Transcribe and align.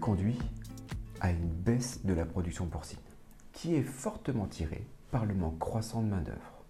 conduit 0.00 0.38
à 1.20 1.30
une 1.30 1.48
baisse 1.48 2.04
de 2.04 2.14
la 2.14 2.24
production 2.24 2.66
porcine, 2.66 2.98
qui 3.52 3.74
est 3.74 3.82
fortement 3.82 4.46
tirée 4.46 4.86
par 5.10 5.26
le 5.26 5.34
manque 5.34 5.58
croissant 5.58 6.02
de 6.02 6.08
main-d'œuvre. 6.08 6.64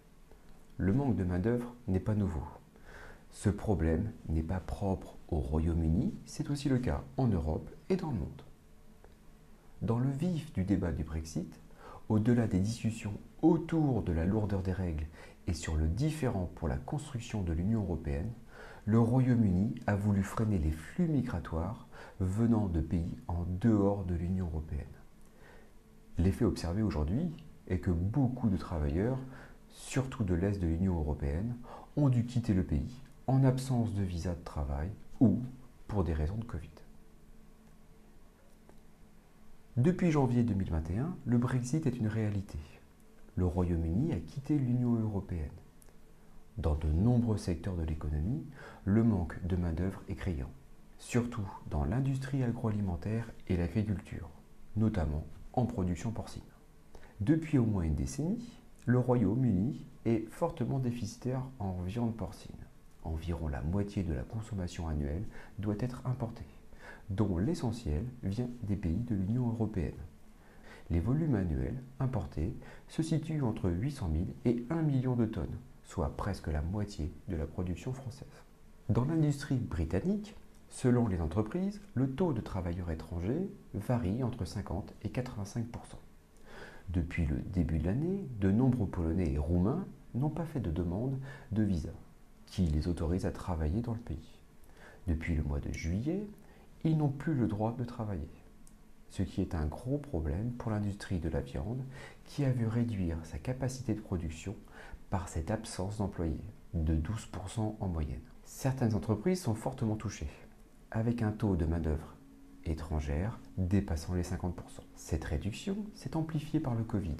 Le 0.79 0.93
manque 0.93 1.17
de 1.17 1.23
main-d'œuvre 1.23 1.75
n'est 1.87 2.01
pas 2.01 2.15
nouveau. 2.15 2.43
Ce 3.31 3.49
problème 3.49 4.11
n'est 4.29 4.43
pas 4.43 4.59
propre 4.59 5.17
au 5.29 5.39
Royaume-Uni, 5.39 6.13
c'est 6.27 6.51
aussi 6.51 6.69
le 6.69 6.79
cas 6.79 7.03
en 7.17 7.29
Europe 7.29 7.71
et 7.89 7.97
dans 7.97 8.11
le 8.11 8.19
monde. 8.19 8.43
Dans 9.81 9.99
le 9.99 10.11
vif 10.11 10.53
du 10.53 10.65
débat 10.65 10.91
du 10.91 11.05
Brexit, 11.05 11.61
au-delà 12.09 12.49
des 12.49 12.61
discussions 12.61 13.15
autour 13.43 14.03
de 14.03 14.13
la 14.13 14.25
lourdeur 14.25 14.61
des 14.61 14.73
règles 14.73 15.07
et 15.47 15.55
sur 15.55 15.77
le 15.77 15.87
différent 15.87 16.51
pour 16.57 16.69
la 16.69 16.77
construction 16.77 17.43
de 17.43 17.53
l'Union 17.53 17.83
européenne, 17.83 18.33
le 18.85 18.99
Royaume-Uni 18.99 19.77
a 19.87 19.95
voulu 19.95 20.23
freiner 20.23 20.59
les 20.59 20.73
flux 20.73 21.07
migratoires 21.07 21.87
venant 22.19 22.67
de 22.67 22.81
pays 22.81 23.17
en 23.29 23.45
dehors 23.61 24.05
de 24.05 24.15
l'Union 24.15 24.47
européenne. 24.47 24.87
L'effet 26.19 26.45
observé 26.45 26.83
aujourd'hui 26.83 27.31
est 27.69 27.79
que 27.79 27.93
beaucoup 27.93 28.49
de 28.49 28.57
travailleurs, 28.57 29.19
surtout 29.69 30.25
de 30.25 30.35
l'Est 30.35 30.61
de 30.61 30.67
l'Union 30.67 30.99
européenne, 30.99 31.57
ont 31.97 32.09
dû 32.09 32.25
quitter 32.25 32.55
le 32.55 32.65
pays 32.65 33.01
en 33.29 33.45
absence 33.45 33.95
de 33.95 34.03
visa 34.03 34.35
de 34.35 34.45
travail 34.45 34.91
ou 35.21 35.41
pour 35.87 36.03
des 36.03 36.13
raisons 36.13 36.37
de 36.37 36.45
Covid. 36.45 36.69
Depuis 39.77 40.11
janvier 40.11 40.43
2021, 40.43 41.17
le 41.25 41.39
Brexit 41.39 41.87
est 41.87 41.97
une 41.97 42.09
réalité. 42.09 42.59
Le 43.37 43.47
Royaume-Uni 43.47 44.13
a 44.13 44.21
quitté 44.21 44.59
l'Union 44.59 44.95
européenne. 44.97 45.49
Dans 46.59 46.75
de 46.75 46.89
nombreux 46.89 47.39
secteurs 47.39 47.77
de 47.77 47.83
l'économie, 47.83 48.45
le 48.85 49.03
manque 49.03 49.43
de 49.47 49.57
main-d'œuvre 49.57 50.03
est 50.11 50.15
criant, 50.15 50.51
surtout 50.99 51.49
dans 51.71 51.85
l'industrie 51.85 52.43
agroalimentaire 52.43 53.27
et 53.49 53.57
l'agriculture, 53.57 54.29
notamment 54.77 55.25
en 55.55 55.65
production 55.65 56.11
porcine. 56.11 56.43
Depuis 57.21 57.57
au 57.57 57.65
moins 57.65 57.85
une 57.85 57.95
décennie, 57.95 58.61
le 58.85 58.99
Royaume-Uni 58.99 59.87
est 60.05 60.29
fortement 60.29 60.79
déficitaire 60.79 61.43
en 61.59 61.81
viande 61.81 62.17
porcine. 62.17 62.53
Environ 63.05 63.49
la 63.49 63.63
moitié 63.63 64.03
de 64.03 64.13
la 64.13 64.23
consommation 64.23 64.89
annuelle 64.89 65.25
doit 65.59 65.77
être 65.81 66.03
importée, 66.05 66.45
dont 67.09 67.39
l'essentiel 67.39 68.05
vient 68.25 68.51
des 68.65 68.77
pays 68.77 69.05
de 69.09 69.15
l'Union 69.15 69.49
européenne. 69.49 69.95
Les 70.91 71.01
volumes 71.01 71.35
annuels 71.35 71.83
importés 71.99 72.55
se 72.89 73.03
situent 73.03 73.43
entre 73.43 73.71
800 73.71 74.11
000 74.13 74.25
et 74.45 74.67
1 74.69 74.83
million 74.83 75.17
de 75.17 75.25
tonnes, 75.25 75.57
soit 75.85 76.17
presque 76.17 76.49
la 76.49 76.63
moitié 76.63 77.13
de 77.29 77.37
la 77.37 77.47
production 77.47 77.93
française. 77.93 78.29
Dans 78.89 79.05
l'industrie 79.05 79.57
britannique, 79.57 80.35
selon 80.69 81.07
les 81.07 81.21
entreprises, 81.21 81.81
le 81.95 82.11
taux 82.11 82.33
de 82.33 82.41
travailleurs 82.41 82.91
étrangers 82.91 83.51
varie 83.75 84.23
entre 84.23 84.45
50 84.45 84.95
et 85.03 85.09
85% 85.09 85.65
Depuis 86.89 87.27
le 87.27 87.37
début 87.37 87.79
de 87.79 87.87
l'année, 87.87 88.27
de 88.41 88.51
nombreux 88.51 88.87
Polonais 88.87 89.33
et 89.33 89.39
Roumains 89.39 89.87
n'ont 90.15 90.31
pas 90.31 90.45
fait 90.45 90.61
de 90.61 90.71
demande 90.71 91.19
de 91.53 91.63
visa 91.63 91.93
qui 92.47 92.63
les 92.67 92.87
autorise 92.87 93.25
à 93.25 93.31
travailler 93.31 93.81
dans 93.81 93.95
le 93.95 94.01
pays. 94.01 94.39
Depuis 95.07 95.35
le 95.35 95.43
mois 95.43 95.59
de 95.59 95.73
juillet, 95.73 96.27
ils 96.85 96.97
n'ont 96.97 97.09
plus 97.09 97.35
le 97.35 97.47
droit 97.47 97.75
de 97.79 97.85
travailler, 97.85 98.29
ce 99.11 99.23
qui 99.23 99.41
est 99.41 99.55
un 99.55 99.67
gros 99.67 99.99
problème 99.99 100.53
pour 100.53 100.71
l'industrie 100.71 101.19
de 101.19 101.29
la 101.29 101.41
viande 101.41 101.83
qui 102.25 102.45
a 102.45 102.51
vu 102.51 102.67
réduire 102.67 103.17
sa 103.25 103.39
capacité 103.39 103.95
de 103.95 104.01
production 104.01 104.55
par 105.13 105.29
cette 105.29 105.51
absence 105.51 105.99
d'employés, 105.99 106.41
de 106.73 106.97
12% 106.97 107.75
en 107.79 107.87
moyenne. 107.87 108.23
Certaines 108.45 108.95
entreprises 108.95 109.43
sont 109.43 109.55
fortement 109.55 109.95
touchées, 109.95 110.31
avec 110.91 111.21
un 111.21 111.33
taux 111.33 111.55
de 111.55 111.67
main-d'œuvre 111.67 112.17
étrangère 112.65 113.39
dépassant 113.59 114.15
les 114.15 114.23
50%. 114.23 114.55
Cette 114.97 115.25
réduction 115.25 115.77
s'est 115.95 116.17
amplifiée 116.17 116.61
par 116.61 116.75
le 116.75 116.83
Covid, 116.83 117.19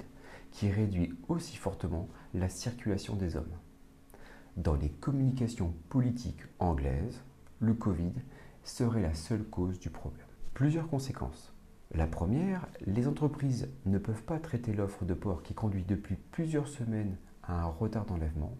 qui 0.49 0.71
réduit 0.71 1.13
aussi 1.27 1.55
fortement 1.55 2.09
la 2.33 2.49
circulation 2.49 3.15
des 3.15 3.35
hommes. 3.35 3.59
Dans 4.57 4.75
les 4.75 4.89
communications 4.89 5.75
politiques 5.89 6.41
anglaises, 6.57 7.21
le 7.59 7.75
Covid 7.75 8.13
serait 8.63 9.03
la 9.03 9.13
seule 9.13 9.43
cause 9.43 9.77
du 9.77 9.91
problème. 9.91 10.25
Plusieurs 10.55 10.87
conséquences. 10.87 11.53
La 11.93 12.07
première, 12.07 12.67
les 12.87 13.07
entreprises 13.07 13.69
ne 13.85 13.99
peuvent 13.99 14.23
pas 14.23 14.39
traiter 14.39 14.73
l'offre 14.73 15.05
de 15.05 15.13
ports 15.13 15.43
qui 15.43 15.53
conduit 15.53 15.83
depuis 15.83 16.15
plusieurs 16.31 16.67
semaines 16.67 17.17
un 17.47 17.65
retard 17.65 18.05
d'enlèvement. 18.05 18.55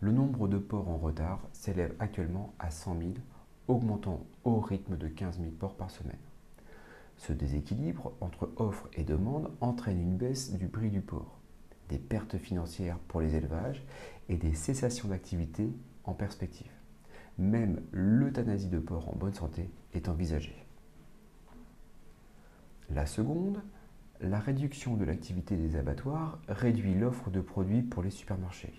Le 0.00 0.12
nombre 0.12 0.48
de 0.48 0.58
ports 0.58 0.88
en 0.88 0.98
retard 0.98 1.40
s'élève 1.52 1.94
actuellement 1.98 2.54
à 2.58 2.70
100 2.70 2.98
000, 2.98 3.10
augmentant 3.66 4.24
au 4.44 4.60
rythme 4.60 4.96
de 4.96 5.08
15 5.08 5.38
000 5.38 5.50
ports 5.52 5.76
par 5.76 5.90
semaine. 5.90 6.16
Ce 7.16 7.32
déséquilibre 7.32 8.12
entre 8.20 8.50
offre 8.56 8.88
et 8.92 9.04
demande 9.04 9.50
entraîne 9.60 10.00
une 10.00 10.16
baisse 10.16 10.52
du 10.52 10.68
prix 10.68 10.90
du 10.90 11.00
port 11.00 11.38
des 11.88 11.98
pertes 11.98 12.38
financières 12.38 12.98
pour 13.08 13.20
les 13.20 13.34
élevages 13.34 13.82
et 14.28 14.36
des 14.36 14.54
cessations 14.54 15.08
d'activité 15.08 15.72
en 16.04 16.12
perspective. 16.12 16.70
Même 17.38 17.80
l'euthanasie 17.92 18.68
de 18.68 18.78
porc 18.78 19.08
en 19.08 19.16
bonne 19.16 19.34
santé 19.34 19.70
est 19.94 20.08
envisagée. 20.08 20.66
La 22.90 23.06
seconde, 23.06 23.62
la 24.20 24.40
réduction 24.40 24.96
de 24.96 25.04
l'activité 25.04 25.56
des 25.56 25.76
abattoirs 25.76 26.38
réduit 26.48 26.94
l'offre 26.94 27.30
de 27.30 27.40
produits 27.40 27.82
pour 27.82 28.02
les 28.02 28.10
supermarchés. 28.10 28.74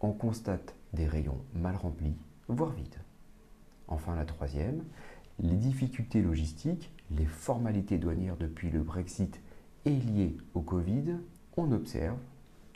On 0.00 0.12
constate 0.12 0.74
des 0.92 1.06
rayons 1.06 1.40
mal 1.54 1.76
remplis, 1.76 2.16
voire 2.48 2.72
vides. 2.72 3.00
Enfin 3.88 4.16
la 4.16 4.24
troisième, 4.24 4.84
les 5.38 5.56
difficultés 5.56 6.22
logistiques, 6.22 6.92
les 7.10 7.26
formalités 7.26 7.98
douanières 7.98 8.36
depuis 8.36 8.70
le 8.70 8.82
Brexit 8.82 9.40
et 9.84 9.94
liées 9.94 10.36
au 10.54 10.60
Covid, 10.60 11.16
on 11.56 11.72
observe 11.72 12.18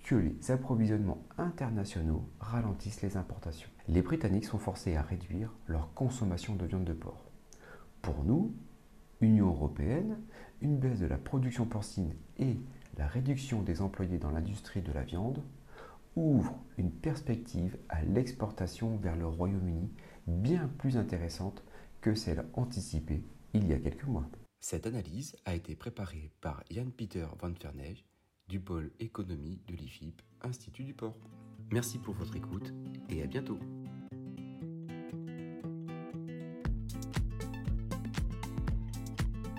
que 0.04 0.14
les 0.14 0.50
approvisionnements 0.50 1.22
internationaux 1.38 2.28
ralentissent 2.38 3.02
les 3.02 3.16
importations. 3.16 3.68
Les 3.88 4.02
Britanniques 4.02 4.44
sont 4.44 4.58
forcés 4.58 4.96
à 4.96 5.02
réduire 5.02 5.52
leur 5.66 5.92
consommation 5.94 6.54
de 6.54 6.66
viande 6.66 6.84
de 6.84 6.92
porc. 6.92 7.24
Pour 8.02 8.22
nous, 8.24 8.54
Union 9.20 9.48
européenne, 9.48 10.18
une 10.60 10.78
baisse 10.78 11.00
de 11.00 11.06
la 11.06 11.18
production 11.18 11.66
porcine 11.66 12.14
et 12.38 12.56
la 12.98 13.06
réduction 13.06 13.62
des 13.62 13.80
employés 13.82 14.18
dans 14.18 14.30
l'industrie 14.30 14.82
de 14.82 14.92
la 14.92 15.02
viande 15.02 15.42
ouvrent 16.16 16.58
une 16.78 16.90
perspective 16.90 17.76
à 17.88 18.02
l'exportation 18.02 18.96
vers 18.96 19.16
le 19.16 19.26
Royaume-Uni 19.26 19.90
bien 20.26 20.70
plus 20.78 20.96
intéressante 20.96 21.62
que 22.00 22.14
celle 22.14 22.46
anticipée 22.54 23.22
il 23.52 23.66
y 23.66 23.72
a 23.72 23.78
quelques 23.78 24.06
mois. 24.06 24.28
Cette 24.60 24.86
analyse 24.86 25.36
a 25.44 25.54
été 25.54 25.76
préparée 25.76 26.30
par 26.40 26.64
Jan 26.70 26.90
Peter 26.96 27.26
van 27.38 27.52
Verney 27.62 28.04
du 28.48 28.60
pôle 28.60 28.90
économie 29.00 29.60
de 29.66 29.74
l'IFIP, 29.74 30.22
Institut 30.42 30.84
du 30.84 30.94
Port. 30.94 31.16
Merci 31.72 31.98
pour 31.98 32.14
votre 32.14 32.36
écoute 32.36 32.72
et 33.08 33.22
à 33.22 33.26
bientôt 33.26 33.58